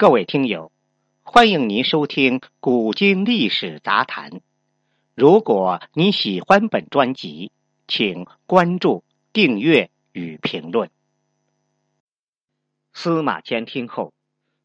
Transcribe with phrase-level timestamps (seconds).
[0.00, 0.72] 各位听友，
[1.20, 4.30] 欢迎您收听《古今历史杂谈》。
[5.14, 7.52] 如果你喜欢本专辑，
[7.86, 10.90] 请关注、订阅与评论。
[12.94, 14.14] 司马迁听后，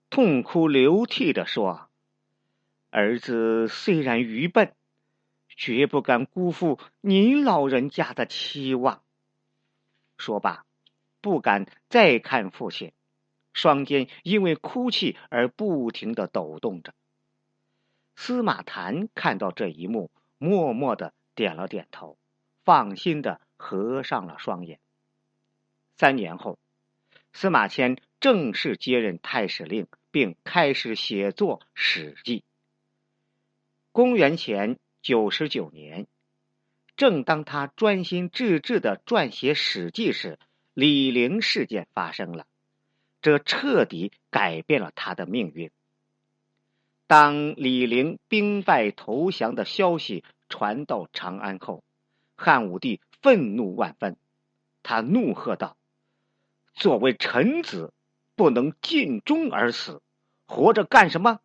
[0.10, 1.90] 痛哭流涕的说
[2.90, 4.74] ：“儿子虽然愚笨，
[5.50, 9.02] 绝不敢辜负您老人家的期望。”
[10.18, 10.64] 说罢，
[11.20, 12.94] 不敢再看父亲。
[13.56, 16.94] 双肩因为哭泣而不停的抖动着。
[18.16, 22.18] 司马谈看到这一幕，默默的点了点头，
[22.64, 24.80] 放心的合上了双眼。
[25.98, 26.60] 三年后，
[27.34, 32.40] 司马迁正式接任太史令，并开始写作《史记》。
[33.94, 36.08] 公元前九十九年，
[36.98, 40.40] 正当他专心致志的撰写《史记》时，
[40.74, 42.46] 李陵事件发生了。
[43.26, 45.72] 这彻底改变了他的命运。
[47.08, 51.84] 当李陵兵败投降的消息传到长安后，
[52.36, 54.16] 汉武帝愤怒万分，
[54.84, 55.76] 他怒喝道
[56.76, 57.92] ：“作为臣子，
[58.36, 60.04] 不能尽忠而死，
[60.46, 61.40] 活着干什么？”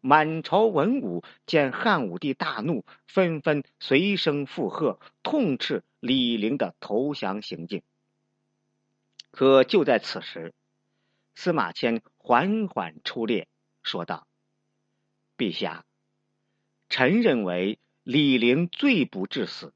[0.00, 7.82] 满朝文武见汉武帝大怒，纷纷随声附和，痛斥李陵的投降行径。
[9.34, 10.54] 可就在此时，
[11.34, 13.48] 司马迁缓缓出列，
[13.82, 14.28] 说道
[15.36, 15.84] ：“陛下，
[16.88, 19.74] 臣认为李陵罪不至死。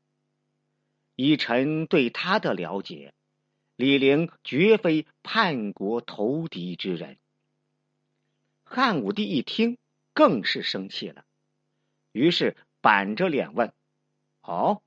[1.16, 3.12] 以臣对他的了解，
[3.74, 7.18] 李陵绝非叛国投敌之人。”
[8.62, 9.76] 汉武帝一听，
[10.12, 11.24] 更是生气了，
[12.12, 13.72] 于是板着脸问
[14.42, 14.82] ：“哦，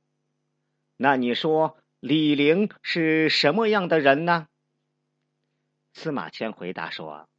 [0.96, 4.48] 那你说李陵是什么样的人呢？”
[5.94, 7.30] 司马迁回答说：“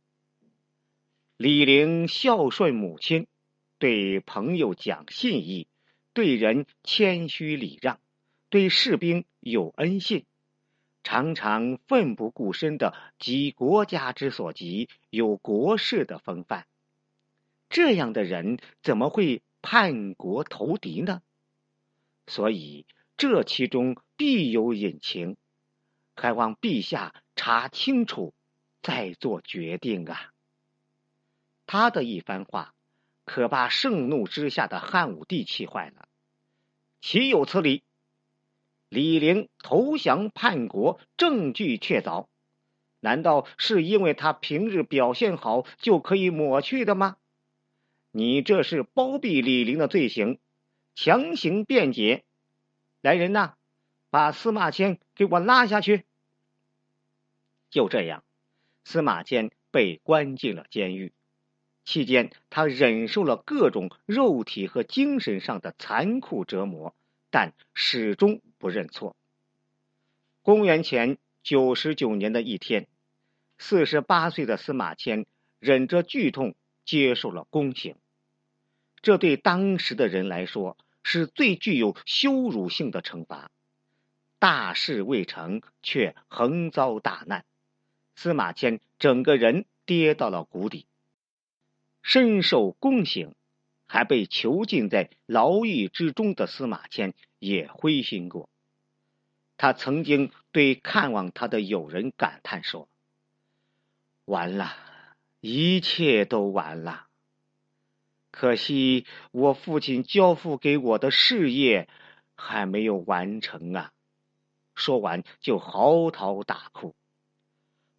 [1.37, 3.27] 李陵孝顺母亲，
[3.79, 5.67] 对朋友讲信义，
[6.13, 7.99] 对人谦虚礼让，
[8.51, 10.27] 对士兵有恩信，
[11.03, 16.67] 常常奋不顾身的急国家之所急，有国士的风范。
[17.69, 21.23] 这样的人怎么会叛国投敌呢？
[22.27, 25.37] 所以这其中必有隐情，
[26.15, 28.35] 还望陛下查清楚。”
[28.83, 30.33] 再做决定啊！
[31.67, 32.75] 他的一番话，
[33.25, 36.09] 可把盛怒之下的汉武帝气坏了。
[37.01, 37.85] 岂有此理！
[38.89, 42.27] 李陵投降叛国，证据确凿，
[43.01, 47.17] 难道是因为他平日表现好就可以抹去的吗？
[48.11, 50.39] 你这是包庇李陵的罪行，
[50.95, 52.25] 强行辩解。
[53.01, 53.55] 来人呐，
[54.11, 56.05] 把司马迁给我拉下去！
[57.71, 58.23] 就这样。
[58.85, 61.13] 司马迁被关进了监狱，
[61.85, 66.95] 期间他忍受了各种肉体和精神上的残酷折磨，
[67.31, 69.17] 但始终不认错。
[70.43, 72.89] 公元前九十九年的一天，
[73.59, 75.27] 四十八岁的司马迁
[75.59, 76.55] 忍着剧痛
[76.85, 77.97] 接受了宫刑，
[79.01, 83.51] 这对当时的人来说是最具有羞辱性的惩罚。
[84.41, 87.45] 大事未成，却横遭大难。
[88.15, 90.87] 司马迁整个人跌到了谷底，
[92.03, 93.35] 身受宫刑，
[93.87, 98.49] 还被囚禁在牢狱之中的司马迁也灰心过。
[99.57, 102.89] 他曾经对看望他的友人感叹说
[104.25, 104.77] ：“完了，
[105.41, 107.07] 一切都完了。
[108.31, 111.89] 可惜我父亲交付给我的事业
[112.35, 113.93] 还没有完成啊！”
[114.75, 116.95] 说完就嚎啕大哭。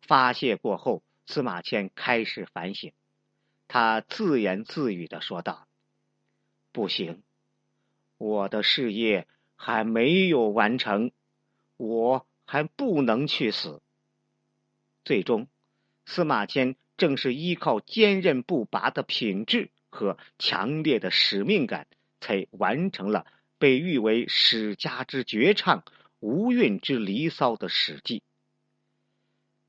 [0.05, 2.91] 发泄过后，司马迁开始反省。
[3.69, 5.67] 他自言自语的说道
[6.73, 7.23] ：“不行，
[8.17, 11.11] 我的事业还没有完成，
[11.77, 13.81] 我还不能去死。”
[15.05, 15.47] 最终，
[16.05, 21.87] 司马迁正是依靠坚韧不拔的品质和强烈的使命感，
[22.19, 23.25] 才完成了
[23.57, 25.83] 被誉为史家之绝唱、
[26.19, 28.19] 无韵之离骚的《史记》。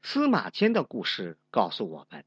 [0.06, 2.26] 司马迁的故事告诉我们，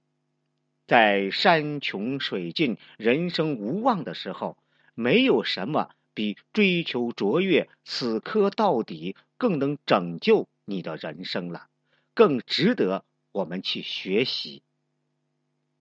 [0.88, 4.58] 在山穷水尽、人生无望的时候，
[4.96, 11.68] 没有什么比追求卓越、死磕到底更能拯救你的人生了，
[12.16, 14.64] 更值得我们去学习。